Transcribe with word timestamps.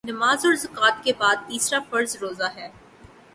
نماز 0.03 0.45
اور 0.45 0.53
زکوٰۃ 0.53 1.03
کے 1.03 1.11
بعدتیسرا 1.17 1.79
فرض 1.89 2.15
روزہ 2.21 2.47
ہے 2.55 2.69